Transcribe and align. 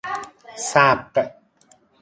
صبغ 0.71 1.15